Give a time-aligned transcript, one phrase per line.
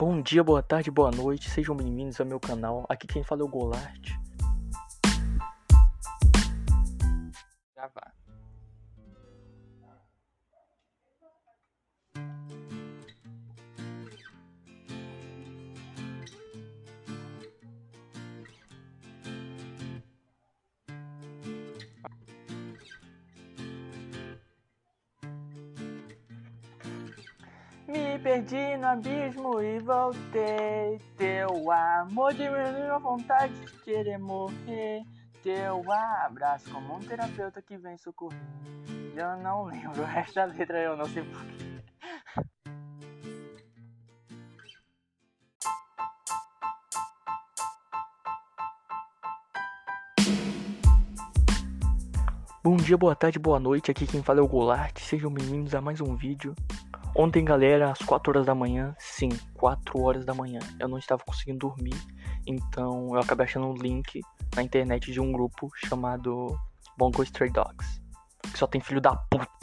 [0.00, 2.86] Bom dia, boa tarde, boa noite, sejam bem-vindos ao meu canal.
[2.88, 4.08] Aqui quem fala é o Golart.
[7.76, 8.14] Gravar.
[27.90, 31.00] Me perdi no abismo e voltei.
[31.16, 35.02] Teu amor diminuiu a vontade de querer morrer.
[35.42, 38.38] Teu abraço como um terapeuta que vem socorrer.
[39.16, 41.70] Eu não lembro o resto da letra, eu não sei porquê.
[52.62, 53.90] Bom dia, boa tarde, boa noite.
[53.90, 54.96] Aqui quem fala é o Golart.
[55.00, 56.54] Sejam bem-vindos a mais um vídeo.
[57.14, 61.22] Ontem, galera, às 4 horas da manhã, sim, 4 horas da manhã, eu não estava
[61.24, 61.96] conseguindo dormir,
[62.46, 64.20] então eu acabei achando um link
[64.54, 66.58] na internet de um grupo chamado
[66.96, 68.00] Bongo Stray Dogs,
[68.52, 69.59] que só tem filho da puta